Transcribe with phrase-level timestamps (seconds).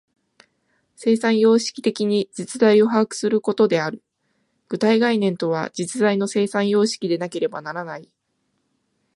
[0.95, 4.01] 生産様式的に実在を把握することである。
[4.67, 8.09] 具体概念とは、実在の生産様式でなければならない。